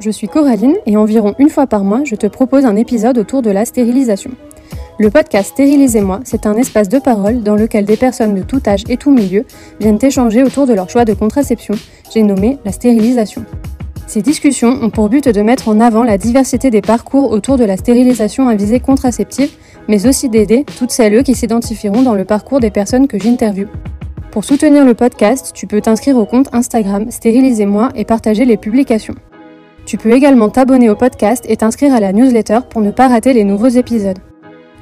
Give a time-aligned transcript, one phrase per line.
[0.00, 3.42] je suis Coraline et environ une fois par mois, je te propose un épisode autour
[3.42, 4.30] de la stérilisation.
[4.98, 8.84] Le podcast Stérilisez-moi, c'est un espace de parole dans lequel des personnes de tout âge
[8.88, 9.44] et tout milieu
[9.80, 11.74] viennent échanger autour de leur choix de contraception.
[12.12, 13.44] J'ai nommé la stérilisation.
[14.06, 17.64] Ces discussions ont pour but de mettre en avant la diversité des parcours autour de
[17.64, 19.50] la stérilisation à visée contraceptive,
[19.86, 23.68] mais aussi d'aider toutes celles qui s'identifieront dans le parcours des personnes que j'interviewe.
[24.30, 29.14] Pour soutenir le podcast, tu peux t'inscrire au compte Instagram Stérilisez-moi et partager les publications.
[29.88, 33.32] Tu peux également t'abonner au podcast et t'inscrire à la newsletter pour ne pas rater
[33.32, 34.18] les nouveaux épisodes.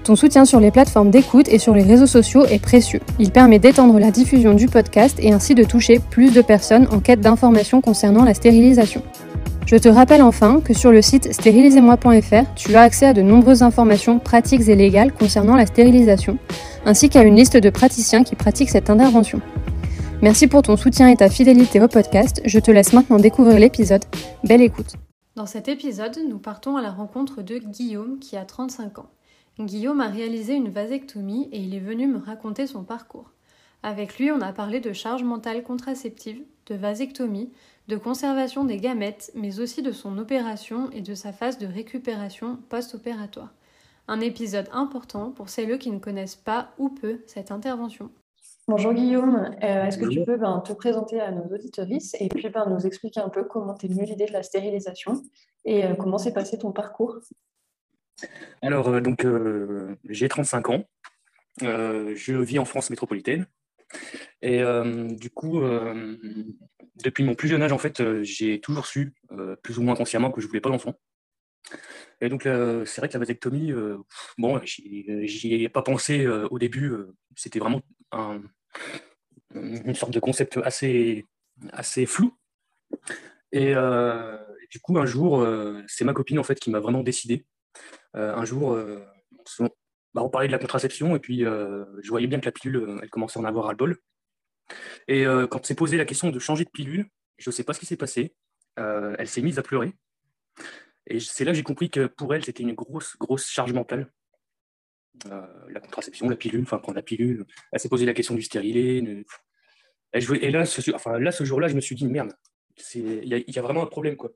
[0.03, 2.99] Ton soutien sur les plateformes d'écoute et sur les réseaux sociaux est précieux.
[3.21, 6.99] Il permet d'étendre la diffusion du podcast et ainsi de toucher plus de personnes en
[6.99, 9.01] quête d'informations concernant la stérilisation.
[9.65, 13.63] Je te rappelle enfin que sur le site stérilisez-moi.fr, tu as accès à de nombreuses
[13.63, 16.37] informations pratiques et légales concernant la stérilisation,
[16.85, 19.41] ainsi qu'à une liste de praticiens qui pratiquent cette intervention.
[20.23, 22.41] Merci pour ton soutien et ta fidélité au podcast.
[22.47, 24.03] Je te laisse maintenant découvrir l'épisode.
[24.45, 24.95] Belle écoute.
[25.35, 29.11] Dans cet épisode, nous partons à la rencontre de Guillaume qui a 35 ans.
[29.61, 33.31] Guillaume a réalisé une vasectomie et il est venu me raconter son parcours.
[33.83, 37.53] Avec lui, on a parlé de charge mentale contraceptive, de vasectomie,
[37.89, 42.59] de conservation des gamètes, mais aussi de son opération et de sa phase de récupération
[42.71, 43.53] post-opératoire.
[44.09, 48.11] Un épisode important pour celles qui ne connaissent pas ou peu cette intervention.
[48.69, 52.49] Bonjour Guillaume, euh, est-ce que tu peux ben, te présenter à nos auditoristes et puis
[52.49, 55.23] ben, nous expliquer un peu comment t'es venu l'idée de la stérilisation
[55.65, 57.21] et euh, comment s'est passé ton parcours?
[58.63, 59.25] Alors, euh, donc,
[60.09, 60.85] j'ai 35 ans.
[61.61, 63.47] Je vis en France métropolitaine.
[64.43, 64.63] Et
[65.11, 65.61] du coup,
[66.97, 69.15] depuis mon plus jeune âge, en fait, j'ai toujours su,
[69.63, 70.95] plus ou moins consciemment, que je voulais pas d'enfant.
[72.21, 73.73] Et donc, c'est vrai que la vasectomie,
[74.39, 76.93] bon, j'y ai pas pensé au début.
[77.37, 77.81] C'était vraiment
[79.55, 81.25] une sorte de concept assez,
[81.73, 82.37] assez flou.
[83.53, 83.75] Et,
[84.71, 85.47] du coup, un jour,
[85.87, 87.47] c'est ma copine en fait qui m'a vraiment décidé
[88.17, 89.05] euh, un jour, euh,
[90.15, 92.99] bah, on parlait de la contraception et puis euh, je voyais bien que la pilule,
[93.03, 93.99] elle commençait à en avoir ras-le-bol.
[95.07, 97.07] Et quand s'est posé la question de changer de pilule,
[97.39, 98.35] je ne sais pas ce qui s'est passé.
[98.77, 99.93] elle s'est mise à pleurer.
[101.07, 104.11] Et c'est là que j'ai compris que pour elle, c'était une grosse, grosse charge mentale.
[105.25, 107.47] La contraception, la pilule, enfin prendre la pilule.
[107.73, 109.25] Elle s'est posé la question du stérilet.
[110.13, 112.33] Et là, ce, enfin, là, ce jour-là, je me suis dit, merde,
[112.95, 114.17] il y, y, a vraiment un problème.
[114.17, 114.33] quoi.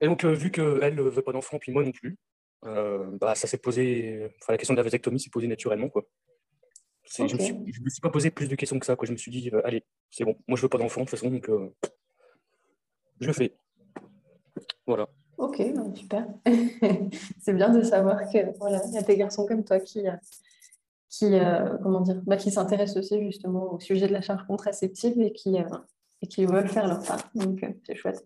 [0.00, 2.18] Et donc, vu qu'elle ne veut pas d'enfant, puis moi non plus,
[2.64, 5.88] euh, bah, ça s'est posé, enfin, la question de la vasectomie s'est posée naturellement.
[5.88, 6.06] Quoi.
[7.04, 8.96] Je ne me, suis pas posé plus de questions que ça.
[8.96, 9.06] Quoi.
[9.06, 11.18] Je me suis dit, euh, allez, c'est bon, moi je veux pas d'enfant de toute
[11.18, 11.74] façon, donc euh,
[13.20, 13.54] je le fais.
[14.86, 15.08] Voilà.
[15.42, 16.26] Ok, bah, super.
[17.40, 20.04] c'est bien de savoir que voilà, y a des garçons comme toi qui,
[21.08, 21.32] qui
[21.82, 25.56] comment dire, bah, qui s'intéressent aussi justement au sujet de la charge contraceptive et qui,
[25.56, 27.28] et qui veulent faire leur part.
[27.34, 28.24] Donc c'est chouette.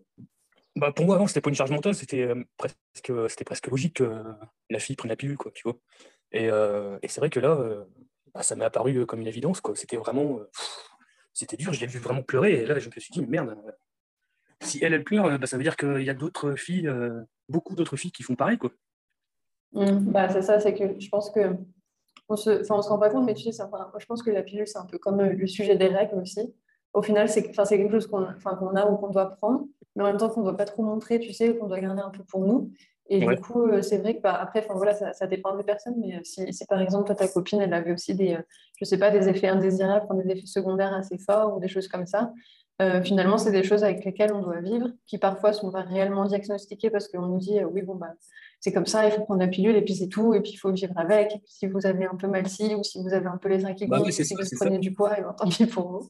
[0.77, 3.95] Bah, pour moi, avant, c'était pas une charge mentale, c'était euh, presque, c'était presque logique
[3.95, 4.23] que
[4.69, 5.79] la fille prenne la pilule, quoi, tu vois.
[6.31, 7.83] Et, euh, et c'est vrai que là, euh,
[8.31, 9.75] bah, ça m'est apparu comme une évidence, quoi.
[9.75, 10.39] C'était vraiment,
[11.33, 11.73] c'était dur.
[11.73, 13.57] Je l'ai vu vraiment pleurer, et là, je me suis dit, merde,
[14.61, 16.91] si elle, elle pleure, bah, ça veut dire qu'il y a d'autres filles,
[17.49, 18.71] beaucoup d'autres filles qui font pareil, quoi.
[19.73, 21.55] Mmh, bah, c'est ça, c'est que je pense que
[22.29, 24.67] on se, on se rend pas compte, mais tu sais, je pense que la pilule,
[24.67, 26.53] c'est un peu comme le sujet des règles aussi.
[26.93, 30.17] Au final, c'est quelque chose qu'on qu'on a ou qu'on doit prendre mais en même
[30.17, 32.45] temps qu'on ne doit pas trop montrer, tu sais, qu'on doit garder un peu pour
[32.45, 32.71] nous.
[33.09, 35.95] Et du coup, euh, c'est vrai que bah, après, voilà, ça, ça, dépend des personnes,
[35.97, 38.41] mais euh, si, si, par exemple, toi, ta copine, elle avait aussi des, euh,
[38.79, 42.05] je sais pas, des effets indésirables, des effets secondaires assez forts ou des choses comme
[42.05, 42.31] ça,
[43.03, 46.89] finalement, c'est des choses avec lesquelles on doit vivre, qui parfois sont pas réellement diagnostiquées
[46.89, 48.13] parce qu'on nous dit, oui, bon, bah,
[48.59, 50.57] c'est comme ça, il faut prendre la pilule et puis c'est tout, et puis il
[50.57, 51.35] faut vivre avec.
[51.35, 53.49] Et puis si vous avez un peu mal ci ou si vous avez un peu
[53.49, 56.09] les qui bah si vous prenez du poids, et ben, tant pis pour vous.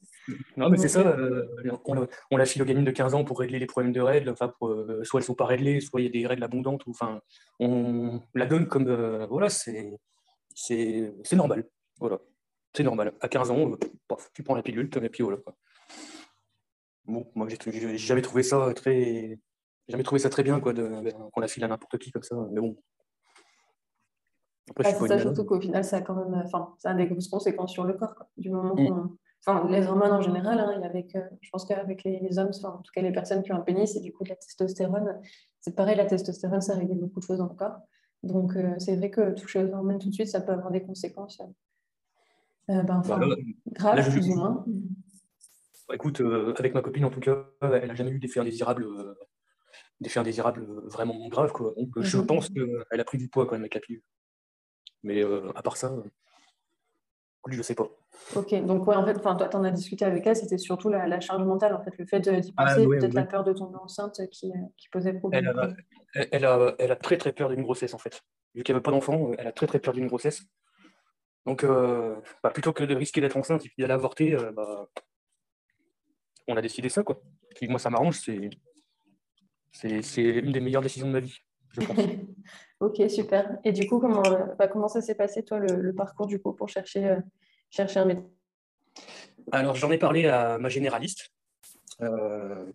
[0.56, 1.46] Non, mais c'est ça, euh,
[1.86, 4.30] on, on, la file aux gamines de 15 ans pour régler les problèmes de règles,
[4.30, 6.44] enfin, pour, euh, soit elles ne sont pas réglées, soit il y a des règles
[6.44, 7.20] abondantes, ou, enfin,
[7.60, 10.00] on la donne comme, euh, voilà, c'est
[11.34, 11.66] normal,
[12.00, 12.20] voilà,
[12.74, 13.14] c'est normal.
[13.20, 13.72] À 15 ans,
[14.34, 15.40] tu prends la pilule, et puis voilà.
[17.08, 19.40] Bon, moi, j'ai jamais trouvé ça très
[19.88, 22.62] jamais trouvé ça très bien quoi, qu'on la file à n'importe qui comme ça, mais
[22.62, 22.76] bon.
[24.70, 27.30] Après, c'est ça, surtout qu'au final, ça a quand même, enfin, ça a des grosses
[27.30, 28.26] conséquences sur le corps.
[28.36, 28.88] Du moment mm.
[28.88, 29.18] qu'on.
[29.46, 32.92] Enfin, les hormones en général, hein, avec, euh, je pense qu'avec les, hommes, en tout
[32.94, 35.22] cas les personnes qui ont un pénis, et du coup de la testostérone,
[35.62, 37.78] c'est pareil, la testostérone, ça régule beaucoup de choses dans le corps.
[38.24, 40.82] Donc, euh, c'est vrai que toucher aux hormones tout de suite, ça peut avoir des
[40.82, 41.40] conséquences
[42.70, 43.20] euh, ben, bah,
[43.72, 44.66] graves, plus ou moins.
[45.88, 46.22] Bah, écoute,
[46.58, 48.86] avec ma copine, en tout cas, elle n'a jamais eu d'effet indésirable
[50.00, 51.52] d'effets indésirables euh, vraiment graves.
[51.52, 51.74] Quoi.
[51.78, 52.28] Donc, je mhm.
[52.28, 54.04] pense qu'elle a pris du poids quand même avec la pilule.
[55.04, 55.96] Mais euh, à part ça,
[57.50, 57.88] je sais pas.
[58.36, 61.20] Ok, donc ouais, en fait, toi, tu en as discuté avec elle, c'était surtout la,
[61.20, 64.20] charge mentale, en fait, le fait d'y ah, penser, peut-être la peur de tomber enceinte
[64.32, 65.54] qui, qui posait problème.
[66.14, 68.22] Elle a, elle, a, très très peur d'une grossesse, en fait.
[68.56, 70.42] Vu qu'elle veut pas d'enfant, elle a très très peur d'une grossesse.
[71.46, 74.90] Donc, euh, bah, plutôt que de risquer d'être enceinte et puis d'aller avorter, euh, bah,
[76.48, 77.22] on a décidé ça, quoi.
[77.56, 78.50] Puis moi, ça m'arrange, c'est,
[80.02, 81.38] c'est, une des meilleures décisions de ma vie,
[81.72, 81.98] je pense.
[82.80, 83.58] ok, super.
[83.64, 84.24] Et du coup, comment,
[84.58, 87.20] bah, comment ça s'est passé, toi, le, parcours du coup pour chercher, euh,
[87.70, 88.30] chercher un médecin?
[89.52, 91.32] Alors, j'en ai parlé à ma généraliste,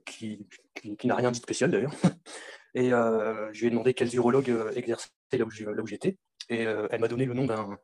[0.05, 1.93] qui, qui, n'a rien dit de spécial d'ailleurs.
[2.75, 6.17] Et je lui ai demandé quels urologues exerçaient là où j'étais.
[6.49, 7.79] Et elle m'a donné le nom d'un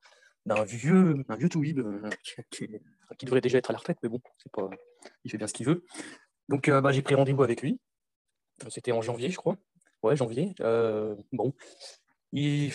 [0.48, 2.10] d'un vieux, un vieux euh,
[2.50, 2.68] qui,
[3.16, 4.68] qui, devrait déjà être à la retraite, mais bon, c'est pas,
[5.24, 5.84] il fait bien ce qu'il veut.
[6.48, 7.80] Donc euh, bah, j'ai pris rendez-vous avec lui.
[8.68, 9.56] C'était en janvier, je crois.
[10.02, 10.54] Ouais, janvier.
[10.60, 11.54] Euh, bon,
[12.32, 12.72] il,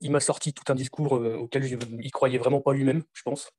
[0.00, 3.50] il m'a sorti tout un discours auquel il croyait vraiment pas lui-même, je pense.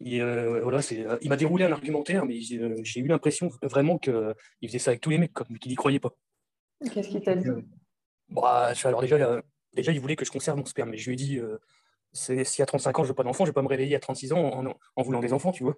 [0.00, 0.80] Et, voilà,
[1.20, 5.10] il m'a déroulé un argumentaire, mais j'ai eu l'impression vraiment qu'il faisait ça avec tous
[5.10, 6.14] les mecs, comme qu'il n'y croyait pas.
[6.92, 7.48] Qu'est-ce qu'il t'a dit?
[8.28, 9.42] Bah, Alors déjà,
[9.72, 11.40] déjà, il voulait que je conserve mon sperme, mais je lui ai dit,
[12.12, 14.32] si à 35 ans, je veux pas d'enfant, je vais pas me réveiller à 36
[14.32, 14.64] ans
[14.96, 15.76] en, voulant des enfants, tu vois.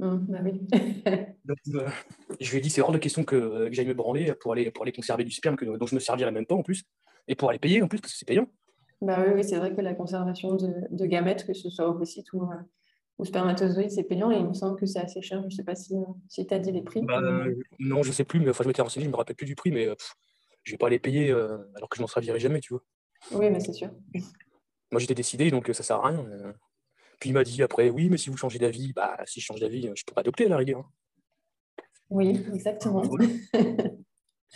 [0.00, 0.60] Mmh, bah oui.
[1.74, 1.88] Euh,
[2.40, 4.82] je lui ai dit, c'est hors de question que, j'aille me branler pour aller, pour
[4.82, 6.84] aller conserver du sperme que, dont je me servirais même pas en plus,
[7.26, 8.46] et pour aller payer en plus, parce que c'est payant.
[9.00, 12.42] Bah oui, oui c'est vrai que la conservation de, gamètes, que ce soit ovocytes ou,
[12.42, 12.56] euh,
[13.16, 15.40] ou spermatozoïdes, c'est payant et il me semble que c'est assez cher.
[15.40, 15.94] Je ne sais pas si,
[16.28, 17.00] si tu as dit les prix.
[17.00, 17.22] Bah,
[17.78, 19.46] non, je ne sais plus, mais enfin, je m'étais renseigné, je ne me rappelle plus
[19.46, 19.84] du prix, mais
[20.64, 22.82] je ne vais pas les payer alors que je m'en servirai jamais, tu vois.
[23.32, 23.88] Oui, mais c'est sûr.
[24.90, 26.24] Moi, j'étais décidé, donc ça sert à rien.
[26.26, 26.52] Euh.
[27.20, 29.60] Puis il m'a dit après, oui, mais si vous changez d'avis, bah, si je change
[29.60, 30.88] d'avis, je pourrais adopter à la rigueur.
[32.10, 33.02] Oui, exactement.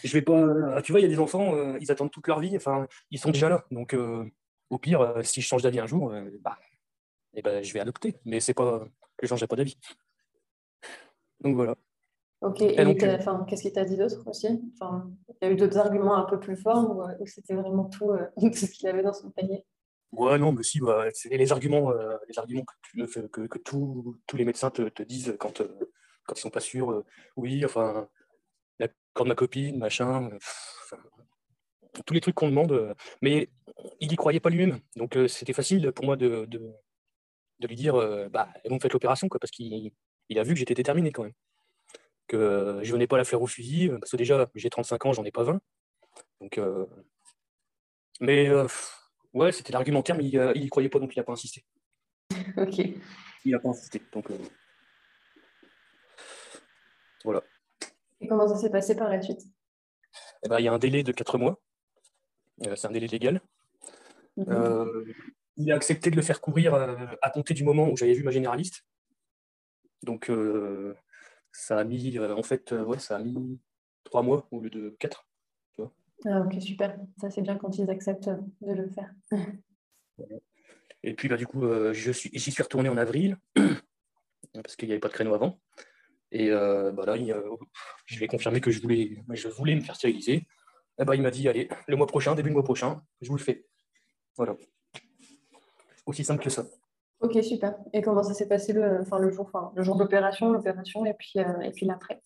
[0.05, 0.81] je vais pas.
[0.83, 3.19] Tu vois, il y a des enfants, euh, ils attendent toute leur vie, enfin, ils
[3.19, 3.67] sont déjà là.
[3.71, 4.25] Donc, euh,
[4.71, 6.59] au pire, si je change d'avis un jour, bah,
[7.35, 8.17] eh ben, je vais adopter.
[8.25, 8.87] Mais c'est pas
[9.17, 9.77] que je changerai pas d'avis.
[11.41, 11.75] Donc voilà.
[12.41, 14.49] Ok, et, qu'est-ce qu'il t'a dit d'autre aussi?
[14.75, 18.13] Enfin, Il y a eu d'autres arguments un peu plus forts ou, c'était vraiment tout,
[18.41, 19.65] tout ce qu'il avait dans son panier?
[20.13, 22.65] Ouais, non, mais si, bah, c'est les arguments, euh, les arguments
[22.95, 25.69] que, que, tous les médecins te, disent quand, euh,
[26.27, 26.91] quand ils sont pas sûrs.
[26.93, 27.05] Euh,
[27.37, 28.09] oui, enfin,
[28.79, 30.31] l'accord de ma copine, machin,
[32.07, 32.95] tous les trucs qu'on demande.
[33.23, 33.51] mais
[34.01, 34.81] il y croyait pas lui-même.
[34.97, 36.61] Donc c'était facile pour moi de, de,
[37.67, 37.95] lui dire,
[38.31, 39.93] bah, vous me faites l'opération, quoi, parce qu'il
[40.29, 41.35] il a vu que j'étais déterminé quand même.
[42.29, 45.25] Que je venais pas la faire au fusil, parce que déjà, j'ai 35 ans, j'en
[45.25, 45.61] ai pas 20.
[46.41, 46.61] Donc,
[48.21, 48.49] mais
[49.35, 51.65] Ouais, c'était l'argumentaire, mais il, n'y y croyait pas, donc il n'a pas insisté.
[52.57, 52.79] ok.
[53.45, 54.39] Il n'a pas insisté, donc euh,
[57.25, 57.43] voilà.
[58.21, 59.43] Et comment ça s'est passé par la suite?
[60.45, 61.61] Eh ben, Il y a un délai de 4 mois.
[62.67, 63.41] Euh, c'est un délai légal.
[64.37, 64.47] Mhm.
[64.49, 65.05] Euh,
[65.57, 68.31] il a accepté de le faire courir à compter du moment où j'avais vu ma
[68.31, 68.87] généraliste.
[70.03, 70.31] Donc
[71.53, 73.61] ça a mis, en fait, ouais, ça a mis
[74.05, 75.27] 3 mois au lieu de 4.
[76.25, 76.97] Ah, ok, super.
[77.21, 78.31] Ça, c'est bien quand ils acceptent
[78.61, 79.13] de le faire.
[81.03, 83.37] Et puis, bah, du coup, euh, j'y suis, suis retourné en avril,
[84.55, 85.61] parce qu'il n'y avait pas de créneau avant.
[86.31, 87.17] Et euh, bah, là,
[88.07, 90.35] je lui ai confirmé que je voulais, je voulais me faire stériliser.
[90.35, 90.47] Et
[91.03, 93.37] eh bah, il m'a dit, allez, le mois prochain, début du mois prochain, je vous
[93.37, 93.67] le fais.
[94.37, 94.57] Voilà.
[96.07, 96.67] Aussi simple que ça.
[97.21, 97.77] Ok, super.
[97.93, 101.15] Et comment ça s'est passé le, enfin, le jour, enfin, le jour d'opération, l'opération et
[101.15, 102.21] puis, euh, et puis l'après?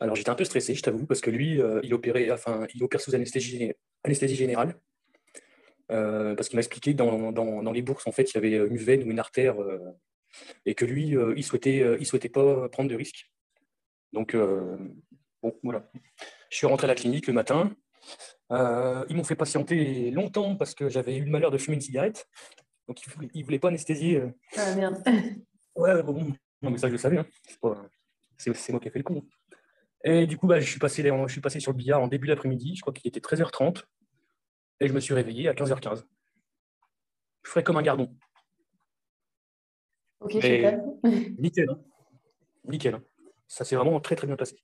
[0.00, 2.82] Alors j'étais un peu stressé, je t'avoue, parce que lui, euh, il opérait, enfin, il
[2.82, 3.72] opère sous anesthésie,
[4.04, 4.78] anesthésie générale.
[5.90, 8.76] Euh, parce qu'il m'a expliqué que dans, les bourses, en fait, il y avait une
[8.76, 9.78] veine ou une artère, euh,
[10.66, 13.32] et que lui, il souhaitait, il souhaitait pas prendre de risques.
[14.12, 15.90] Donc, bon, voilà.
[16.50, 17.74] Je suis rentré à la clinique le matin.
[18.50, 22.28] ils m'ont fait patienter longtemps parce que j'avais eu le malheur de fumer une cigarette.
[22.86, 23.00] Donc,
[23.34, 24.22] ils ne voulaient pas anesthésier.
[24.56, 25.02] Ah merde.
[25.74, 27.18] Ouais, bon, non, mais ça, je le savais.
[27.18, 27.26] Hein.
[28.36, 29.24] C'est moi qui ai fait le con.
[30.08, 32.28] Et du coup, bah, je, suis passé, je suis passé sur le billard en début
[32.28, 33.84] d'après-midi, je crois qu'il était 13h30,
[34.80, 36.04] et je me suis réveillé à 15h15.
[37.42, 38.16] Je ferais comme un gardon.
[40.20, 40.80] Ok, super.
[41.38, 41.68] Nickel.
[41.68, 41.78] Hein.
[42.64, 42.94] Nickel.
[42.94, 43.02] Hein.
[43.48, 44.56] Ça s'est vraiment très très bien passé.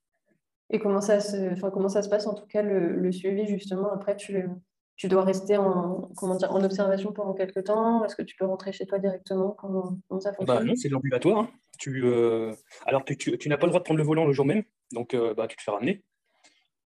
[0.70, 3.92] Et comment ça se, enfin, comment ça se passe en tout cas le, suivi justement?
[3.92, 4.48] Après, tu,
[4.96, 8.02] tu dois rester en, comment dire, en observation pendant quelques temps?
[8.02, 9.50] Est-ce que tu peux rentrer chez toi directement?
[9.50, 10.66] Comment, ça bah, fonctionne?
[10.68, 11.38] Non, c'est l'ambulatoire.
[11.40, 11.50] Hein.
[11.78, 12.54] Tu, euh,
[12.86, 14.62] Alors, tu, tu, n'as pas le droit de prendre le volant le jour même,
[14.94, 16.02] donc euh, bah, tu te fais ramener.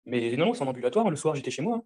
[0.05, 1.09] Mais non, non c'est en ambulatoire.
[1.09, 1.77] Le soir, j'étais chez moi.
[1.77, 1.83] Hein.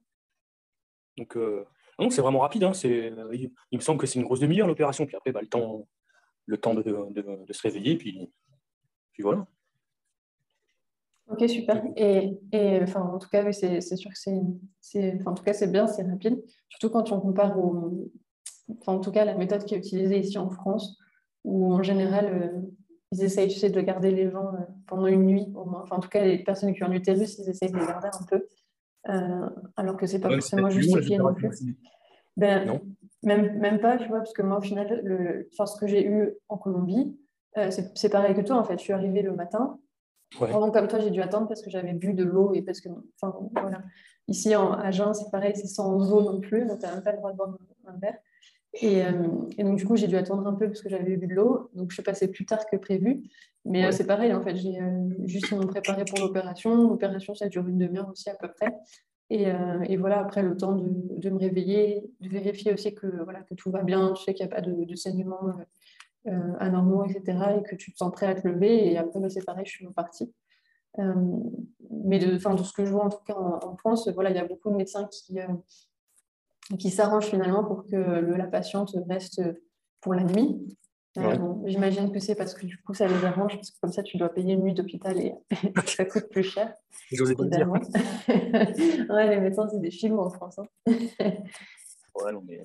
[1.18, 1.66] Donc, euh,
[1.98, 2.64] non, c'est vraiment rapide.
[2.64, 2.74] Hein.
[2.84, 5.06] Il, il, me semble que c'est une grosse demi-heure l'opération.
[5.06, 5.88] Puis après, bah, le temps,
[6.46, 7.98] le temps de, de, se réveiller.
[7.98, 8.32] Puis,
[9.14, 9.48] puis voilà.
[11.28, 11.84] Ok, super.
[11.96, 14.18] Et, et enfin, en tout cas, c'est sûr que
[14.80, 16.44] c'est, en tout cas, c'est bien, c'est rapide.
[16.70, 18.12] Surtout quand on compare au,
[18.80, 20.98] enfin, en tout cas, la méthode qui est utilisée ici en France,
[21.44, 22.64] où en général,
[23.12, 24.52] ils essayent, tu sais, de garder les gens
[24.88, 25.82] pendant une nuit au moins.
[25.82, 28.08] Enfin, en tout cas, les personnes qui ont un utérus, ils essayent de les garder
[28.08, 28.48] un peu.
[29.76, 31.50] alors que c'est pas forcément justifié non plus.
[32.38, 32.80] Ben,
[33.24, 36.34] même, même pas, tu vois, parce que moi, au final, le, ce que j'ai eu
[36.50, 37.18] en Colombie,
[37.70, 38.78] c'est pareil que toi, en fait.
[38.78, 39.78] Je suis arrivée le matin,
[40.40, 42.90] Vraiment comme toi, j'ai dû attendre parce que j'avais bu de l'eau et parce que,
[43.22, 43.84] enfin, voilà.
[44.28, 47.12] Ici, en Agen, c'est pareil, c'est sans eau non plus, donc tu n'as même pas
[47.12, 48.18] le droit de boire un verre.
[48.74, 49.12] Et, euh,
[49.58, 51.70] et, donc, du coup, j'ai dû attendre un peu parce que j'avais bu de l'eau.
[51.74, 53.24] Donc, je suis passée plus tard que prévu.
[53.66, 54.56] Mais euh, c'est pareil, en fait.
[54.56, 56.90] J'ai euh, juste préparé pour l'opération.
[56.90, 58.74] L'opération, ça dure une demi-heure aussi à peu près.
[59.30, 59.48] Et,
[59.88, 63.54] et, voilà, après, le temps de, de, me réveiller, de vérifier aussi que, voilà, que
[63.54, 64.14] tout va bien.
[64.14, 65.54] Je sais qu'il n'y a pas de, de saignement
[66.28, 67.58] euh, anormaux, etc.
[67.58, 68.92] Et que tu te sens prêt à te lever.
[68.92, 70.32] Et après, bah, c'est pareil, je suis repartie.
[71.00, 71.16] Euh,
[71.90, 74.40] mais de, de ce que je vois en tout cas en, France, voilà, il y
[74.40, 75.40] a beaucoup de médecins qui,
[76.72, 79.42] euh, qui s'arrangent finalement pour que le, la patiente reste
[80.02, 80.78] pour la nuit.
[81.66, 84.18] J'imagine que c'est parce que du coup ça les arrange, parce que comme ça tu
[84.18, 85.34] dois payer une nuit d'hôpital et
[85.86, 86.74] ça coûte plus cher.
[87.12, 87.70] J'osais pas dire.
[87.70, 90.60] ouais, les médecins c'est des films en France.
[90.60, 90.66] Hein.
[90.88, 92.64] ouais, non, mais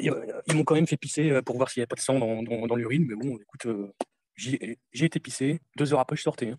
[0.00, 2.18] ils m'ont quand même fait pisser euh, pour voir s'il n'y avait pas de sang
[2.18, 3.92] dans, l'urine, mais bon, écoute, euh,
[4.36, 5.60] j'ai été pissé.
[5.76, 6.50] Deux heures après, je sortais.
[6.50, 6.58] Hein.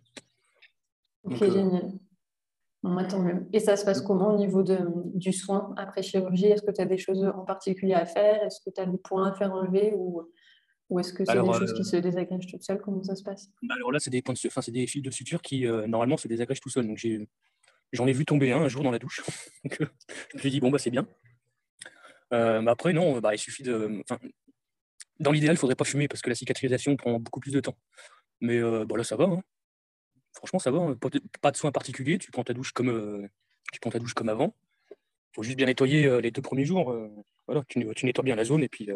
[1.23, 1.91] ok, euh, génial.
[3.53, 4.77] Et ça se passe comment au niveau de,
[5.13, 6.47] du soin après chirurgie?
[6.47, 8.43] Est-ce que tu as des choses en particulier à faire?
[8.43, 10.29] Est-ce que tu as des points à faire enlever ou,
[10.89, 12.81] ou est-ce que c'est des choses qui se désagrègent toutes seules?
[12.81, 13.49] Comment ça se passe?
[13.61, 16.27] Bah Alors là, c'est des, points de, enfin, des fils de suture qui, normalement, se
[16.27, 16.87] désagrègent tout seuls.
[16.87, 16.99] Donc
[17.93, 19.23] j'en ai, vu tomber un un jour dans la douche.
[19.63, 21.07] donc, je me suis dit, bon, bah, c'est bien.
[22.33, 24.03] Euh, mais après, non, bah, il suffit de.
[25.19, 27.59] Dans l'idéal, il ne faudrait pas fumer parce que la cicatrisation prend beaucoup plus de
[27.59, 27.77] temps.
[28.41, 29.25] Mais euh, bah, là, ça va.
[29.25, 29.41] Hein.
[30.33, 30.79] Franchement, ça va.
[30.79, 30.97] Hein.
[31.41, 32.17] Pas de soins particuliers.
[32.17, 33.27] Tu prends ta douche comme, euh,
[33.71, 34.55] tu prends ta douche comme avant.
[34.91, 36.95] Il faut juste bien nettoyer les deux premiers jours.
[37.47, 38.87] voilà, tu, nettoies bien la zone et puis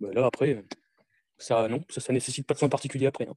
[0.00, 0.64] bah, là, après,
[1.38, 3.28] ça, non, ça, ça nécessite pas de soins particuliers après.
[3.28, 3.36] Hein.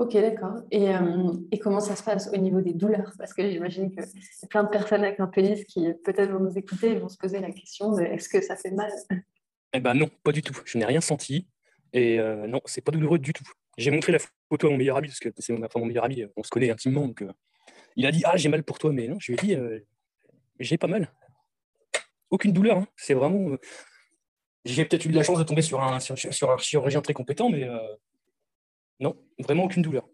[0.00, 0.62] Ok, d'accord.
[0.72, 3.12] Euh, et, comment ça se passe au niveau des douleurs?
[3.18, 6.56] Parce que j'imagine y a plein de personnes avec un pénis qui peut-être vont nous
[6.56, 8.90] écouter et vont se poser la question de est-ce que ça fait mal?
[9.74, 10.54] Eh ben non, pas du tout.
[10.64, 11.46] Je n'ai rien senti.
[11.92, 13.44] Et euh, non, c'est pas douloureux du tout.
[13.80, 14.18] J'ai montré la
[14.48, 17.06] photo à mon meilleur ami, parce que c'est mon, meilleur ami, on se connaît intimement.
[17.06, 17.32] Donc, euh,
[17.96, 18.92] il a dit Ah, j'ai mal pour toi.
[18.92, 19.56] Mais non, je lui ai dit
[20.58, 21.12] J'ai pas mal.
[22.30, 22.78] Aucune douleur.
[22.78, 22.86] Hein.
[22.96, 23.56] C'est vraiment.
[24.64, 27.14] j'ai peut-être eu de la chance de tomber sur un, sur, sur un chirurgien très
[27.14, 27.68] compétent, mais
[29.00, 30.06] non, vraiment aucune douleur.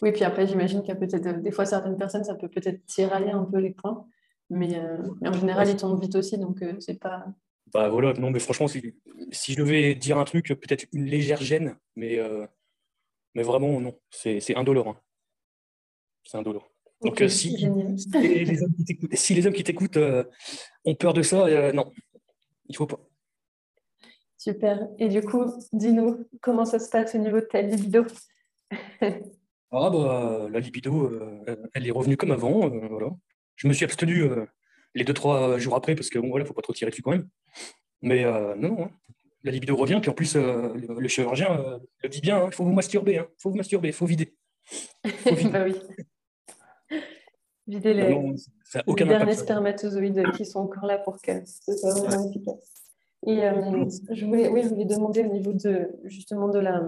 [0.00, 2.48] Oui, puis après, j'imagine qu'il y a peut-être euh, des fois certaines personnes, ça peut
[2.48, 4.06] peut-être tirailler un peu les points,
[4.48, 7.26] mais, euh, en général, ils tombent vite aussi, donc euh, c'est pas.
[7.72, 8.94] Bah voilà, non, mais franchement, si,
[9.32, 12.18] je devais dire un truc, peut-être une légère gêne, mais,
[13.34, 14.88] mais vraiment, non, c'est indolore.
[14.88, 15.00] Hein.
[16.24, 16.70] C'est indolore.
[17.02, 17.68] Donc si,
[18.20, 19.98] les hommes qui t'écoutent
[20.84, 21.92] ont peur de ça, non,
[22.68, 23.00] il faut pas.
[24.38, 24.88] Super.
[24.98, 28.04] Et du coup, dis-nous, comment ça se passe au niveau de ta libido?
[29.70, 32.70] Ah bah, la libido, euh, elle est revenue comme avant.
[32.72, 33.10] Euh, voilà.
[33.56, 34.46] Je me suis abstenu euh,
[34.94, 37.12] les deux, trois jours après parce que bon, voilà, faut pas trop tirer dessus quand
[37.12, 37.28] même.
[38.02, 38.90] Mais non, non, hein.
[39.44, 39.98] la libido revient.
[40.00, 43.28] Puis en plus, le, chirurgien le dit bien, il hein, faut vous masturber, il hein.
[43.38, 44.34] faut vous masturber, il faut vider.
[45.52, 45.74] bah oui.
[47.66, 52.78] Vider les, les derniers spermatozoïdes qui sont encore là pour que ce soit vraiment efficace.
[53.26, 56.80] Et euh, je, voulais, oui, je voulais demander au niveau de, justement de la,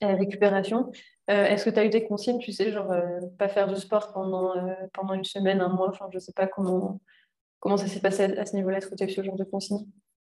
[0.00, 0.90] récupération,
[1.30, 3.74] euh, est-ce que tu as eu des consignes, tu sais, genre euh, pas faire de
[3.74, 4.54] sport pendant,
[4.92, 7.00] pendant une semaine, un mois, enfin je ne sais pas comment,
[7.60, 9.44] comment ça s'est passé à, ce niveau-là, est-ce que tu as eu ce genre de
[9.44, 9.86] consignes?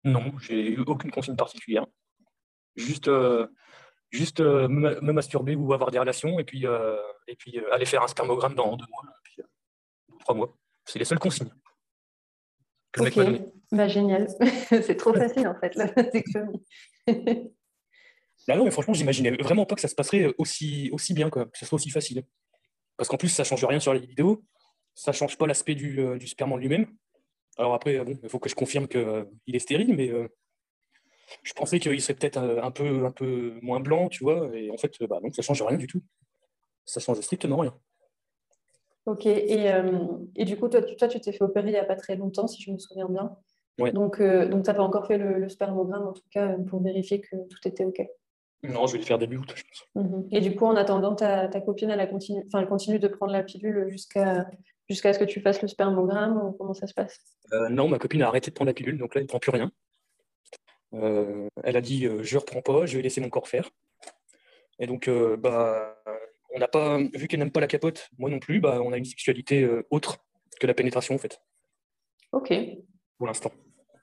[0.04, 1.86] Non, j'ai eu aucune consigne particulière.
[2.76, 3.10] Juste,
[4.10, 6.64] juste me, masturber ou avoir des relations et puis,
[7.26, 9.42] et puis aller faire un spermogramme dans deux mois, puis,
[10.20, 10.56] trois mois.
[10.84, 11.50] C'est les seules consignes.
[12.98, 13.18] Ok,
[13.72, 14.28] bah, génial.
[14.68, 16.64] c'est trop facile en fait, la vasectomie.
[18.50, 21.46] Là, non, mais franchement, j'imaginais vraiment pas que ça se passerait aussi, aussi bien, quoi,
[21.46, 22.24] que ce soit aussi facile.
[22.96, 24.42] Parce qu'en plus, ça change rien sur les vidéos,
[24.94, 26.86] ça change pas l'aspect du, euh, du sperme en lui-même.
[27.56, 30.26] Alors après, bon, il faut que je confirme qu'il euh, est stérile, mais euh,
[31.44, 34.76] je pensais qu'il serait peut-être un peu, un peu moins blanc, tu vois, et en
[34.76, 36.02] fait, bah, non, ça change rien du tout.
[36.84, 37.74] Ça change strictement rien.
[39.06, 39.98] Ok, et, euh,
[40.36, 42.62] et, du coup, toi, tu t'es fait opérer il n'y a pas très longtemps, si
[42.62, 43.36] je me souviens bien.
[43.92, 47.20] Donc, euh, donc tu n'as pas encore fait le, spermogramme, en tout cas, pour vérifier
[47.20, 48.06] que tout était OK.
[48.62, 49.88] Non, je vais le faire début août, je pense.
[49.94, 50.28] Mhm.
[50.30, 53.32] Et du coup, en attendant, ta, ta copine, elle, a continue, elle continue de prendre
[53.32, 54.46] la pilule jusqu'à
[54.88, 57.20] jusqu'à ce que tu fasses le spermogramme ou comment ça se passe?
[57.52, 59.38] Euh, Non, ma copine a arrêté de prendre la pilule, donc là, elle ne prend
[59.38, 59.70] plus rien.
[60.92, 63.70] elle a dit je ne reprends pas, je vais laisser mon corps faire.
[64.80, 65.96] Et donc, bah,
[66.54, 68.96] on n'a pas, vu qu'elle n'aime pas la capote, moi non plus, bah, on a
[68.96, 70.18] une sexualité euh, autre
[70.60, 71.40] que la pénétration en fait.
[72.32, 72.52] Ok.
[73.18, 73.52] Pour l'instant.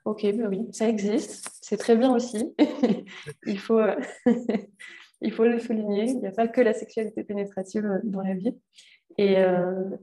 [0.07, 1.49] Ok, bah oui, ça existe.
[1.61, 2.55] C'est très bien aussi.
[3.45, 3.81] il, faut,
[5.21, 6.05] il faut le souligner.
[6.05, 8.57] Il n'y a pas que la sexualité pénétrative dans la vie.
[9.17, 9.35] Et,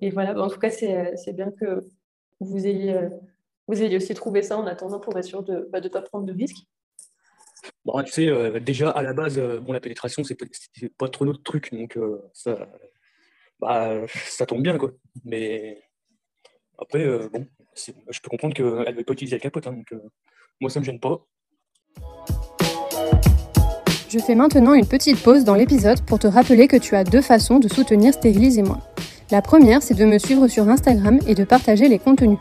[0.02, 1.80] et voilà, en tout cas, c'est bien que
[2.38, 3.00] vous ayez,
[3.66, 6.26] vous ayez aussi trouvé ça en attendant pour être sûr de ne bah, pas prendre
[6.26, 6.66] de risques.
[7.84, 10.46] Bon, tu sais, euh, déjà à la base, euh, bon, la pénétration, c'est pas,
[10.98, 12.68] pas trop notre truc, donc euh, ça,
[13.58, 14.92] bah, ça tombe bien, quoi.
[15.24, 15.82] Mais
[16.78, 17.46] après, bon,
[17.76, 19.92] je peux comprendre qu'elle ne veut pas utiliser la capote, hein, donc
[20.60, 21.20] moi, ça me gêne pas.
[24.08, 27.20] Je fais maintenant une petite pause dans l'épisode pour te rappeler que tu as deux
[27.20, 28.78] façons de soutenir Stérilisez-moi.
[29.30, 32.38] La première, c'est de me suivre sur Instagram et de partager les contenus.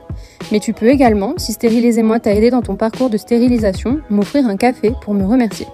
[0.51, 4.57] Mais tu peux également, si Stérilisez-moi t'a aidé dans ton parcours de stérilisation, m'offrir un
[4.57, 5.65] café pour me remercier.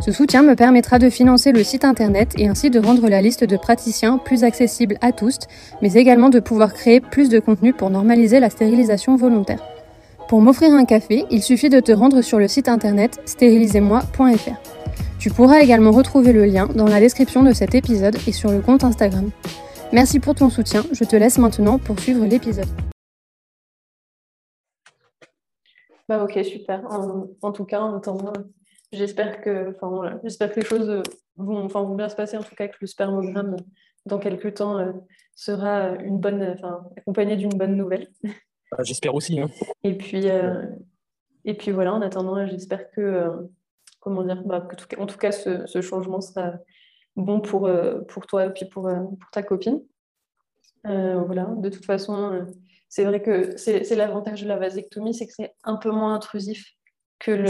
[0.00, 3.44] Ce soutien me permettra de financer le site internet et ainsi de rendre la liste
[3.44, 5.38] de praticiens plus accessible à tous,
[5.82, 9.62] mais également de pouvoir créer plus de contenu pour normaliser la stérilisation volontaire.
[10.28, 14.74] Pour m'offrir un café, il suffit de te rendre sur le site internet stérilisez-moi.fr.
[15.18, 18.60] Tu pourras également retrouver le lien dans la description de cet épisode et sur le
[18.60, 19.30] compte Instagram.
[19.92, 20.82] Merci pour ton soutien.
[20.92, 22.68] Je te laisse maintenant poursuivre l'épisode.
[26.08, 26.82] Bah ok, super.
[27.40, 28.32] En, tout cas, en attendant,
[28.94, 31.02] j'espère que, enfin, j'espère que les choses
[31.36, 32.36] vont, enfin, vont bien se passer.
[32.36, 33.56] En tout cas, que le spermogramme,
[34.06, 34.92] dans quelques temps, euh,
[35.34, 38.08] sera une bonne, enfin, accompagné d'une bonne nouvelle.
[38.70, 39.40] Bah, j'espère aussi.
[39.40, 39.50] Hein.
[39.82, 40.66] Et puis, euh,
[41.44, 41.94] et puis voilà.
[41.94, 43.30] En attendant, j'espère que, euh,
[44.00, 46.54] comment dire, bah, que en tout cas, ce, ce changement sera
[47.16, 47.70] bon pour,
[48.08, 49.80] pour toi et puis pour, pour ta copine.
[50.84, 52.46] Voilà, de toute façon,
[52.88, 56.74] c'est vrai que c'est l'avantage de la vasectomie, c'est que c'est un peu moins intrusif
[57.18, 57.48] que, le,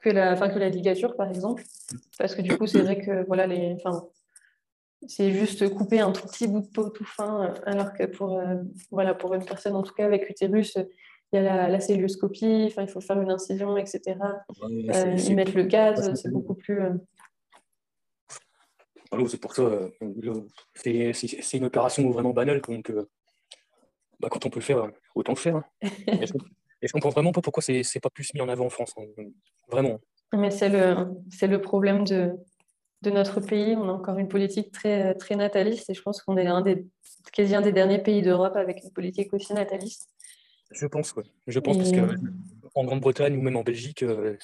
[0.00, 1.62] que, la, fin, que la ligature, par exemple.
[2.18, 3.76] Parce que du coup, c'est vrai que voilà, les,
[5.06, 8.40] c'est juste couper un tout petit bout de peau tout fin, alors que pour,
[8.90, 10.76] voilà, pour une personne, en tout cas avec utérus,
[11.32, 14.16] il y a la, la celluloscopie, il faut faire une incision, etc.
[14.60, 16.80] y mettre le gaz, c'est beaucoup plus
[19.28, 19.90] c'est pour ça, euh,
[20.74, 23.08] c'est une opération vraiment banale, donc euh,
[24.20, 25.56] bah, quand on peut le faire, autant le faire.
[25.56, 25.64] Hein.
[26.82, 29.04] Et je comprends vraiment pas pourquoi c'est pas plus mis en avant en France, hein.
[29.68, 30.00] vraiment.
[30.32, 31.06] Mais c'est le,
[31.46, 32.32] le problème de,
[33.02, 33.74] de notre pays.
[33.76, 36.86] On a encore une politique très, très nataliste et je pense qu'on est un des,
[37.32, 40.08] quasi un des derniers pays d'Europe avec une politique aussi nataliste.
[40.70, 41.24] Je pense, oui.
[41.46, 44.36] Je pense parce qu'en Grande-Bretagne ou même en Belgique, euh,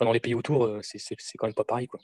[0.00, 0.98] dans les pays autour, c'est
[1.38, 1.86] quand même pas pareil.
[1.86, 2.00] Quoi.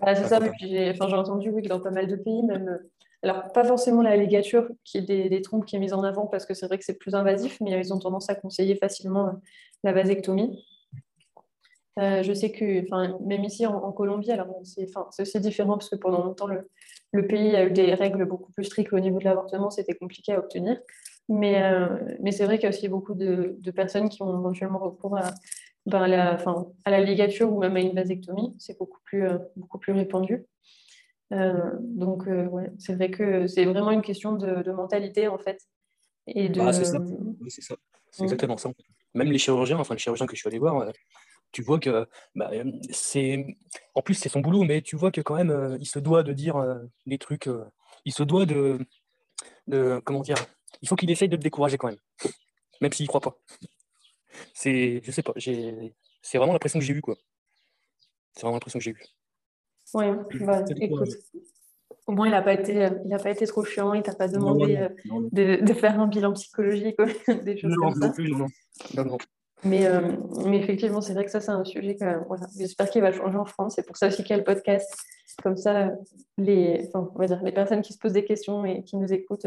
[0.00, 2.90] Ah, c'est ça, j'ai entendu oui, que dans pas mal de pays, même, euh,
[3.24, 6.46] alors pas forcément la ligature qui est des, trompes qui est mise en avant parce
[6.46, 9.32] que c'est vrai que c'est plus invasif, mais ils ont tendance à conseiller facilement euh,
[9.82, 10.64] la vasectomie.
[11.98, 12.64] Euh, je sais que,
[13.24, 14.88] même ici en, Colombie, alors c'est
[15.20, 18.92] aussi différent parce que pendant longtemps, le, pays a eu des règles beaucoup plus strictes
[18.92, 20.78] au niveau de l'avortement, c'était compliqué à obtenir.
[21.28, 21.62] Mais,
[22.20, 25.30] mais c'est vrai qu'il y a aussi beaucoup de, personnes qui ont éventuellement recours à,
[25.86, 28.54] ben, à, la, ligature ou même à une vasectomie.
[28.58, 30.46] C'est beaucoup plus, euh, beaucoup plus répandu.
[31.34, 35.60] Euh, donc, euh, ouais, c'est vrai que c'est vraiment une question de, mentalité, en fait.
[36.26, 36.60] Et de...
[36.60, 36.98] Bah, c'est ça.
[38.10, 38.70] c'est exactement ça.
[39.14, 40.92] Même les chirurgiens, enfin, les chirurgiens que je suis allé voir,
[41.52, 42.50] tu vois que bah,
[42.90, 43.46] c'est.
[43.94, 46.32] En plus, c'est son boulot, mais tu vois que quand même, il se doit de
[46.32, 46.56] dire
[47.06, 47.48] des trucs.
[48.04, 48.78] il se doit de,
[49.66, 50.00] de.
[50.04, 50.36] Comment dire
[50.82, 51.98] Il faut qu'il essaye de te décourager quand même,
[52.80, 53.36] même s'il ne croit pas.
[54.52, 57.16] C'est, je sais pas, c'est vraiment l'impression que j'ai eue, quoi.
[58.32, 59.02] C'est vraiment l'impression que j'ai eue.
[59.94, 60.06] Oui,
[60.40, 61.16] bah, écoute.
[62.06, 64.76] Au moins, il n'a pas, été, il pas été trop chiant, il t'a pas demandé
[64.76, 64.88] euh,
[65.32, 66.96] de, de, faire un bilan psychologique,
[67.44, 68.12] des choses comme ça.
[68.18, 68.46] non,
[68.94, 69.18] non, non.
[69.64, 70.00] Mais, euh,
[70.44, 73.38] mais effectivement, c'est vrai que ça, c'est un sujet que voilà, j'espère qu'il va changer
[73.38, 73.74] en France.
[73.76, 74.94] C'est pour ça aussi qu'il y a le podcast.
[75.42, 75.92] Comme ça,
[76.36, 79.10] les, enfin, on va dire, les personnes qui se posent des questions et qui nous
[79.12, 79.46] écoutent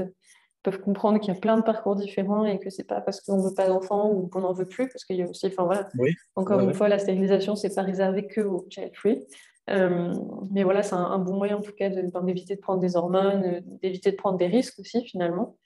[0.63, 3.39] peuvent comprendre qu'il y a plein de parcours différents et que c'est pas parce qu'on
[3.39, 5.87] veut pas d'enfants ou qu'on n'en veut plus, parce qu'il y a aussi, enfin voilà,
[6.35, 9.25] encore une fois, la stérilisation, c'est pas réservé que au child free.
[9.69, 10.13] Euh,
[10.51, 14.11] mais voilà, c'est un, bon moyen en tout cas d'éviter de, prendre des hormones, d'éviter
[14.11, 15.57] de prendre des risques aussi finalement.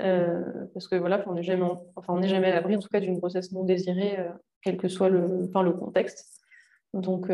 [0.00, 1.64] Euh, parce que voilà, on n'est jamais,
[1.94, 4.88] enfin, on jamais à l'abri en tout cas d'une grossesse non désirée, euh, quel que
[4.88, 6.40] soit le, enfin, le contexte.
[6.94, 7.30] Donc,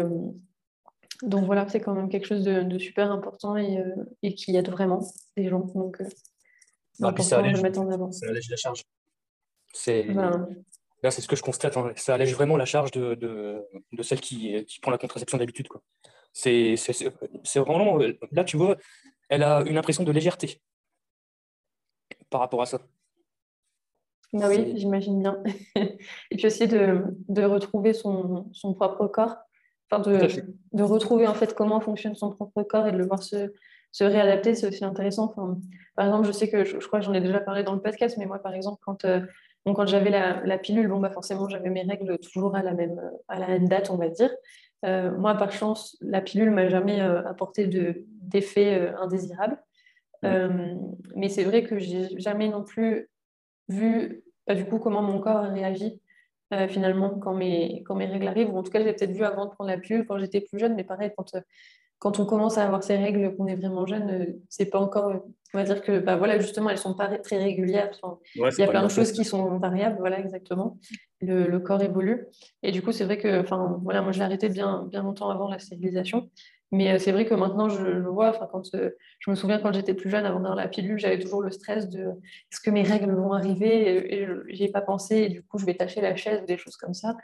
[1.22, 3.82] donc voilà, c'est quand même quelque chose de, super important et,
[4.22, 5.00] et, qui aide vraiment
[5.36, 5.70] les gens.
[5.74, 6.02] Donc
[6.98, 8.84] bah, ça allège, la charge.
[9.72, 10.06] C'est
[11.02, 11.76] là, c'est ce que je constate.
[11.76, 11.92] Hein.
[11.96, 15.68] Ça allège vraiment la charge de, de, celle qui, qui, prend la contraception d'habitude.
[16.32, 16.76] C'est
[17.56, 17.98] vraiment
[18.32, 18.76] là, tu vois,
[19.28, 20.60] elle a une impression de légèreté
[22.30, 22.80] par rapport à ça.
[24.40, 25.42] Ah oui, j'imagine bien.
[26.30, 29.36] Et puis aussi de, de retrouver son, son, propre corps,
[29.90, 30.28] enfin de,
[30.72, 33.52] de, retrouver en fait comment fonctionne son propre corps et de le voir se,
[33.90, 35.34] se réadapter, c'est aussi intéressant.
[35.96, 38.16] par exemple, je sais que je, crois que j'en ai déjà parlé dans le podcast,
[38.18, 39.04] mais moi, par exemple, quand,
[39.64, 43.38] quand j'avais la, pilule, bon, bah, forcément, j'avais mes règles toujours à la même, à
[43.38, 44.30] la même date, on va dire.
[44.82, 49.58] moi, par chance, la pilule m'a jamais apporté d'effet indésirable.
[50.22, 53.10] mais c'est vrai que j'ai jamais non plus
[53.68, 56.00] vu bah, du coup comment mon corps réagit
[56.52, 58.52] euh, finalement quand mes, quand mes règles arrivent.
[58.52, 60.58] Ou en tout cas, j'ai peut-être vu avant de prendre la pilule quand j'étais plus
[60.58, 61.40] jeune, mais pareil, quand, euh,
[62.00, 65.12] quand on commence à avoir ces règles, qu'on est vraiment jeune, euh, c'est pas encore.
[65.52, 67.90] On va dire que bah, voilà, justement, elles sont pas très régulières.
[68.34, 70.78] il y a plein de choses qui sont variables, voilà, exactement.
[71.20, 72.26] Le, le corps évolue.
[72.62, 75.28] Et du coup, c'est vrai que, enfin, voilà, moi, je l'ai arrêté bien, bien longtemps
[75.30, 76.30] avant la stérilisation.
[76.72, 78.30] Mais euh, c'est vrai que maintenant, je le vois.
[78.30, 81.18] Enfin, quand euh, je me souviens quand j'étais plus jeune, avant d'avoir la pilule, j'avais
[81.18, 82.02] toujours le stress de
[82.52, 85.66] est-ce que mes règles vont arriver et, n'y ai pas pensé et du coup, je
[85.66, 87.16] vais tâcher la chaise ou des choses comme ça.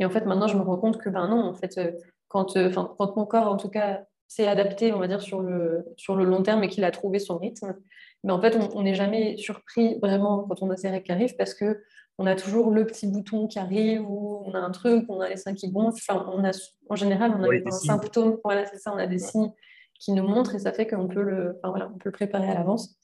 [0.00, 1.92] Et en fait, maintenant, je me rends compte que ben non, en fait, euh,
[2.28, 6.16] quand, quand mon corps, en tout cas, s'est adapté, on va dire, sur le, sur
[6.16, 7.76] le long terme et qu'il a trouvé son rythme,
[8.24, 11.36] mais en fait, on n'est jamais surpris vraiment quand on a ces règles qui arrivent
[11.36, 11.82] parce que
[12.16, 15.28] on a toujours le petit bouton qui arrive ou on a un truc, on a
[15.28, 16.00] les seins qui gonflent.
[16.08, 16.52] Enfin, on a,
[16.88, 18.38] en général, on a un symptôme.
[18.44, 19.52] Voilà, c'est ça, on a des signes
[19.98, 22.48] qui nous montrent et ça fait qu'on peut le, enfin, voilà, on peut le préparer
[22.48, 22.96] à l'avance.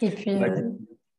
[0.00, 0.34] Et puis.
[0.34, 0.70] Bah, euh,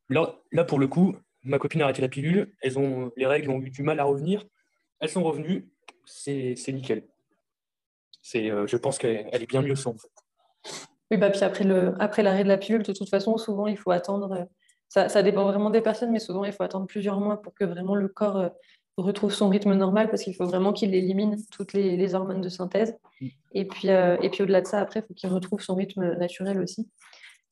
[0.10, 2.54] là, là, pour le coup, ma copine a arrêté la pilule.
[2.62, 4.44] Elles ont, les règles ont eu du mal à revenir.
[5.00, 5.70] Elles sont revenues.
[6.06, 7.04] C'est nickel.
[8.28, 9.96] C'est, euh, je pense qu'elle est bien mieux sans.
[11.12, 13.78] Oui, bah, puis après, le, après l'arrêt de la pilule, de toute façon, souvent, il
[13.78, 14.46] faut attendre euh,
[14.90, 17.96] ça, dépend vraiment des personnes, mais souvent, il faut attendre plusieurs mois pour que vraiment
[17.96, 18.50] le corps euh,
[18.98, 22.96] retrouve son rythme normal parce qu'il faut vraiment qu'il élimine toutes les, hormones de synthèse.
[23.20, 23.28] Mm.
[23.54, 26.16] Et puis, euh, et puis au-delà de ça, après, il faut qu'il retrouve son rythme
[26.16, 26.90] naturel aussi.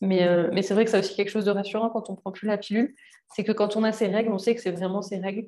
[0.02, 2.32] Mais, euh, mais c'est vrai que c'est aussi quelque chose de rassurant quand on prend
[2.32, 2.94] plus la pilule,
[3.36, 5.48] c'est que quand on a ses règles, on sait que c'est vraiment ses règles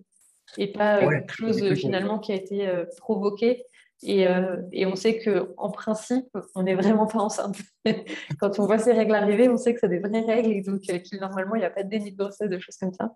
[0.58, 3.66] et pas quelque chose finalement qui a été provoqué
[4.04, 7.58] euh, et, on sait qu'en principe, on n'est vraiment pas enceinte.
[8.40, 10.82] Quand on voit ces règles arriver, on sait que c'est des vraies règles et donc
[10.90, 13.12] euh, normalement, il n'y a pas de déni de grossesse, de choses comme ça.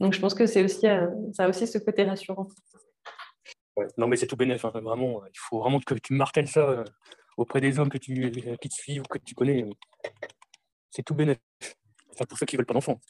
[0.00, 2.48] Donc je pense que c'est aussi, euh, ça a aussi ce côté rassurant.
[3.96, 4.64] Non, mais c'est tout bénéf.
[4.64, 4.72] Hein.
[4.74, 6.84] Vraiment, il faut vraiment que tu martèles ça
[7.36, 9.66] auprès des hommes que tu, qui te suivent ou que tu connais.
[10.90, 11.38] C'est tout bénéf.
[12.12, 13.00] Enfin, pour ceux qui ne veulent pas d'enfants.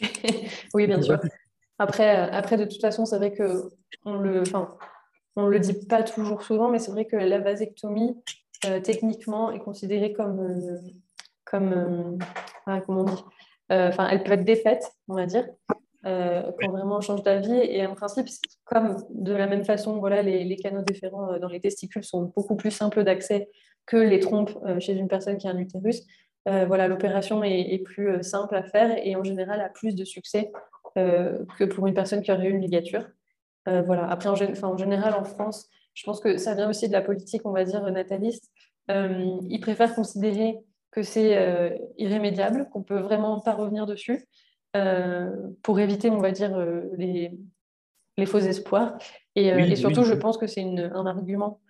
[0.74, 1.18] oui, bien sûr.
[1.78, 3.70] Après, après, de toute façon, c'est vrai que
[4.04, 4.42] on le,
[5.36, 8.16] on ne le dit pas toujours souvent, mais c'est vrai que la vasectomie,
[8.66, 10.78] euh, techniquement, est considérée comme, euh,
[11.44, 11.72] comme
[12.66, 13.22] euh, comment on dit,
[13.70, 15.46] enfin, elle peut être défaite, on va dire,
[16.04, 17.54] quand vraiment on change d'avis.
[17.54, 18.26] Et en principe,
[18.64, 22.70] comme de la même façon, voilà, les, canaux déférents dans les testicules sont beaucoup plus
[22.70, 23.48] simples d'accès
[23.86, 26.02] que les trompes chez une personne qui a un utérus.
[26.44, 30.52] voilà, l'opération est, est, plus simple à faire et en général a plus de succès
[30.94, 33.04] que pour une personne qui aurait eu une ligature.
[33.68, 34.08] Euh, voilà.
[34.08, 37.42] Après, en, en, général, en France, je pense que ça vient aussi de la politique,
[37.44, 38.50] on va dire, nataliste.
[38.90, 40.58] Euh, ils préfèrent considérer
[40.90, 44.26] que c'est euh, irrémédiable, qu'on peut vraiment pas revenir dessus,
[45.62, 46.56] pour éviter, on va dire,
[46.96, 47.30] les,
[48.16, 48.96] les, faux espoirs.
[49.34, 51.60] Et, surtout, je pense que c'est un argument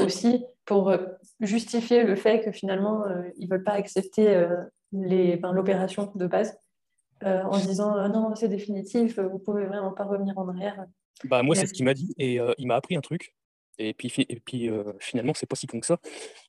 [0.00, 0.90] aussi pour
[1.40, 3.04] justifier le fait que finalement,
[3.36, 4.46] ils ne veulent pas accepter
[4.92, 6.58] ben, l'opération de base.
[7.22, 10.86] en disant ah non, c'est définitif, vous pouvez vraiment pas revenir en arrière.
[11.24, 13.34] Bah, moi, c'est ce qu'il m'a dit et il m'a appris un truc.
[13.78, 15.98] Et puis, et puis finalement, c'est pas si con que ça.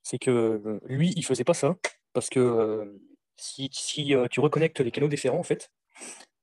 [0.04, 1.76] C'est que lui, il faisait pas ça
[2.14, 3.00] parce que
[3.36, 5.72] si, si tu reconnectes les canaux déférents, en fait,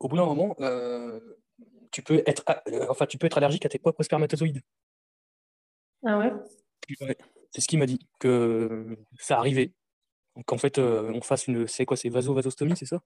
[0.01, 0.57] au bout d'un moment,
[1.91, 2.45] tu peux être,
[2.89, 4.63] enfin, tu peux être allergique à tes propres spermatozoïdes.
[6.05, 6.33] Ah ouais?
[7.51, 9.73] C'est ce qu'il m'a dit que ça arrivait.
[10.37, 13.01] Donc en fait, on fasse une, c'est quoi, c'est vaso-vasostomie, c'est ça?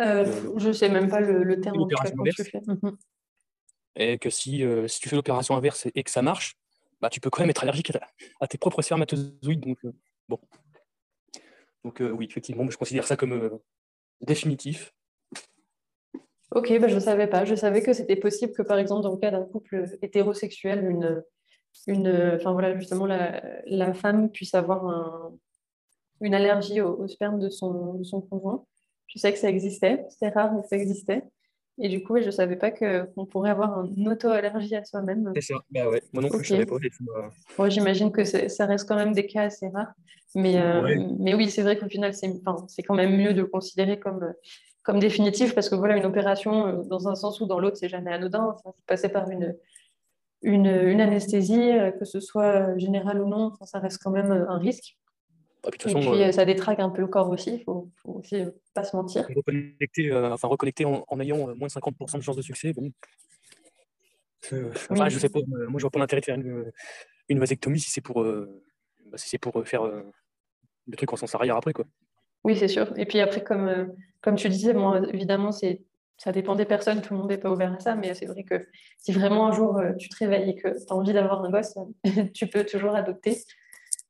[0.00, 0.24] Euh,
[0.56, 1.76] Je sais même pas le, terme.
[1.78, 2.90] Mmh
[3.96, 6.56] et que si, euh, si tu fais l'opération inverse et, que ça marche,
[7.00, 7.92] bah, tu peux quand même être allergique
[8.40, 9.60] à, tes propres spermatozoïdes.
[9.60, 9.92] Donc, euh,
[10.28, 10.38] bon.
[11.84, 13.58] Donc, euh, oui, effectivement, je considère ça comme
[14.20, 14.92] définitif.
[16.52, 17.44] Ok, bah, je ne savais pas.
[17.44, 21.24] Je savais que c'était possible que, par exemple, dans le cas d'un couple hétérosexuel, une,
[21.86, 25.34] une, enfin, voilà, justement, la, la femme puisse avoir un,
[26.22, 28.64] une allergie au, sperme de son, de son conjoint.
[29.08, 31.22] Je sais que ça existait, c'était rare, mais ça existait.
[31.78, 35.32] Et du coup, je ne savais pas qu'on pourrait avoir une auto-allergie à soi-même.
[35.34, 36.02] C'est ça, bah ouais.
[36.12, 36.76] moi non plus, je ne savais pas.
[37.56, 39.92] Bon, J'imagine que ça reste quand même des cas assez rares.
[40.34, 43.46] Mais, euh, mais oui, c'est vrai qu'au final, c'est enfin, quand même mieux de le
[43.46, 44.32] considérer comme,
[44.82, 47.88] comme définitif parce que voilà, une opération, euh, dans un sens ou dans l'autre, c'est
[47.88, 48.54] jamais anodin.
[48.54, 49.54] Enfin, passer par une,
[50.42, 54.58] une, une, anesthésie, euh, que ce soit générale ou non, ça reste quand même un
[54.58, 54.96] risque.
[55.64, 58.44] Ah, et puis, euh, ça détraque un peu le corps aussi, il ne faut, aussi
[58.74, 59.26] pas se mentir.
[59.34, 62.90] Reconnecter, euh, enfin, reconnecter en, ayant euh, moins de 50% de chances de succès, bon.
[64.90, 66.36] enfin, je sais pas, moi je vois pas l'intérêt de faire
[67.28, 69.88] une, vasectomie si c'est pour, bah, si pour faire
[70.88, 71.72] des trucs en sens arrière après.
[71.72, 71.84] Quoi.
[72.42, 72.92] Oui, c'est sûr.
[72.98, 75.82] Et puis après, comme, comme tu disais, bon, évidemment, c'est
[76.18, 78.44] ça dépend des personnes, tout le monde n'est pas ouvert à ça, mais c'est vrai
[78.44, 81.50] que si vraiment un jour tu te réveilles et que tu as envie d'avoir un
[81.50, 81.74] gosse,
[82.34, 83.38] tu peux toujours adopter.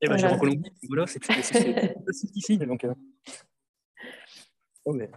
[0.03, 0.35] Et ben, voilà.
[0.35, 1.21] en Colombie, voilà, c'est
[2.35, 2.59] ici.
[2.59, 2.85] Donc,
[4.85, 5.09] oh, mais...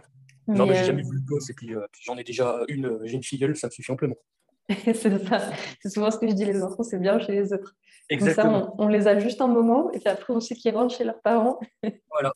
[0.46, 3.24] non, mais j'ai jamais vu de gosse, et puis, j'en ai déjà une, j'ai une
[3.24, 4.16] filleule, ça me suffit amplement.
[4.84, 5.52] c'est ça.
[5.80, 7.74] C'est souvent ce que je dis, les enfants, c'est bien chez les autres.
[8.08, 8.66] Exactement.
[8.66, 11.04] ça, on, les a juste un moment, et puis après, on sait qu'ils rentrent chez
[11.04, 11.58] leurs parents.
[12.10, 12.32] voilà.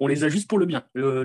[0.00, 1.22] On les a juste pour le bien, le,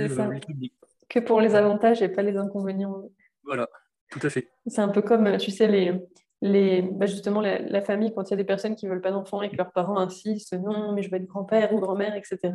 [1.09, 3.03] Que pour les avantages et pas les inconvénients.
[3.43, 3.67] Voilà,
[4.09, 4.49] tout à fait.
[4.67, 5.93] C'est un peu comme, tu sais, les,
[6.43, 9.11] les, bah justement, la, famille, quand il y a des personnes qui ne veulent pas
[9.11, 12.53] d'enfants et que leurs parents insistent, non, mais je veux être grand-père ou grand-mère, etc.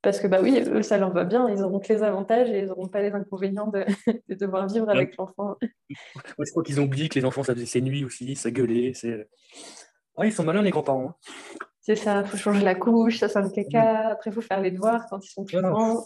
[0.00, 2.60] Parce que, bah oui, eux, ça leur va bien, ils auront que les avantages et
[2.60, 3.84] ils n'auront pas les inconvénients de,
[4.34, 5.56] devoir vivre avec l'enfant.
[5.90, 8.92] je crois qu'ils ont oublié que les enfants, ça faisait ses nuits aussi, ça gueulait.
[8.94, 9.28] C'est...
[10.22, 11.10] ils sont malins, les grands-parents.
[11.10, 11.66] Hein.
[11.86, 14.62] C'est ça, il faut changer la couche, ça sent le caca, après il faut faire
[14.62, 16.02] les devoirs quand ils sont plus grands.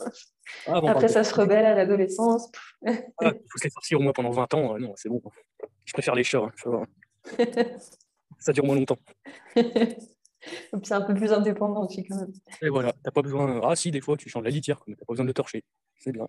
[0.66, 2.50] Ah, après, ça se rebelle à l'adolescence.
[2.84, 2.92] Ah,
[3.26, 4.76] il faut se les sortir au moins pendant 20 ans.
[4.76, 5.22] non, c'est bon.
[5.84, 6.50] Je préfère les chats.
[6.66, 6.84] Hein,
[8.40, 8.98] ça dure moins longtemps.
[9.54, 12.32] c'est un peu plus indépendant aussi quand même.
[12.60, 13.60] Et voilà, t'as pas besoin.
[13.62, 15.62] Ah si, des fois tu changes la litière, mais t'as pas besoin de torcher.
[16.00, 16.26] C'est bien.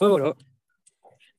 [0.00, 0.34] voilà.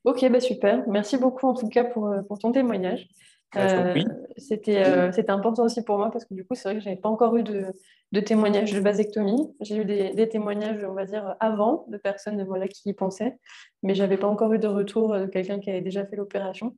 [0.04, 0.88] Ok, bah super.
[0.88, 3.08] Merci beaucoup en tout cas pour, euh, pour ton témoignage.
[3.56, 3.94] Euh,
[4.36, 6.88] c'était, euh, c'était important aussi pour moi parce que du coup, c'est vrai que je
[6.88, 7.66] n'avais pas encore eu de,
[8.12, 9.52] de témoignages de vasectomie.
[9.60, 13.38] J'ai eu des, des, témoignages, on va dire, avant de personnes voilà, qui y pensaient,
[13.82, 16.76] mais je n'avais pas encore eu de retour de quelqu'un qui avait déjà fait l'opération.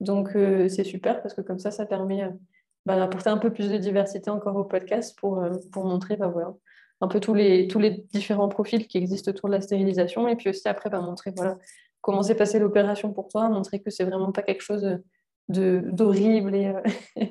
[0.00, 0.30] Donc,
[0.68, 2.28] c'est super parce que comme ça, ça permet
[2.86, 6.28] bah, d'apporter un peu plus de diversité encore au podcast pour, euh, pour montrer bah,
[6.28, 6.52] voilà,
[7.00, 10.28] un peu tous les, tous les différents profils qui existent autour de la stérilisation.
[10.28, 11.56] Et puis aussi après, bah, montrer voilà,
[12.02, 14.98] comment s'est passée l'opération pour toi, montrer que c'est vraiment pas quelque chose
[15.48, 16.80] d'horrible et, euh,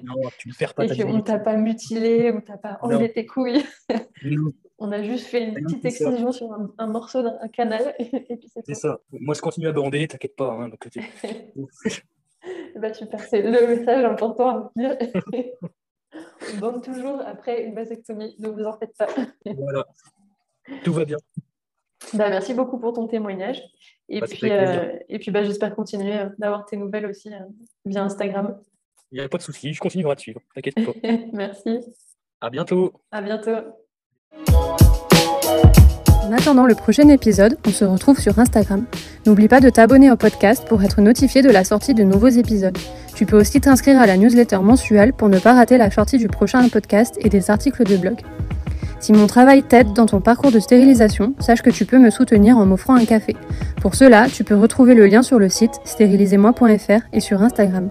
[0.03, 3.11] non, tu ne pas et qu'on ne t'a pas mutilé, on ne t'a pas enlevé
[3.11, 3.63] tes couilles.
[4.77, 7.95] on a juste fait une petite excision sur un, morceau d'un canal.
[7.99, 8.99] Et, puis c'est ça.
[9.11, 10.51] Moi, je continue à bander, t'inquiète pas.
[10.51, 10.87] Hein, donc,
[12.75, 14.97] bah, super, c'est le message important à retenir.
[16.53, 19.07] On bande toujours après une vasectomie, ne vous en faites pas.
[19.45, 19.85] voilà,
[20.83, 21.17] tout va bien.
[22.13, 23.61] Bah, merci beaucoup pour ton témoignage.
[24.09, 27.39] Et bah, puis, euh, et puis bah, j'espère continuer euh, d'avoir tes nouvelles aussi euh,
[27.85, 28.57] via Instagram.
[29.11, 30.93] Il n'y a pas de souci, je continuerai à te suivre, t'inquiète pas.
[31.33, 31.79] merci.
[32.41, 32.93] À bientôt.
[33.11, 33.55] À bientôt.
[36.23, 38.85] En attendant le prochain épisode, on se retrouve sur Instagram.
[39.25, 42.77] N'oublie pas de t'abonner au podcast pour être notifié de la sortie de nouveaux épisodes.
[43.15, 46.27] Tu peux aussi t'inscrire à la newsletter mensuelle pour ne pas rater la sortie du
[46.27, 48.21] prochain podcast et des articles de blog.
[49.03, 52.57] Si mon travail t'aide dans ton parcours de stérilisation, sache que tu peux me soutenir
[52.57, 53.35] en m'offrant un café.
[53.81, 57.89] Pour cela, tu peux retrouver le lien sur le site stérilisez-moi.fr et sur Instagram.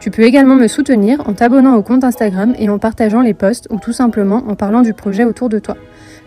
[0.00, 3.68] Tu peux également me soutenir en t'abonnant au compte Instagram et en partageant les posts
[3.70, 5.76] ou tout simplement en parlant du projet autour de toi.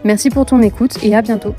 [0.05, 1.53] Merci pour ton écoute et à bientôt.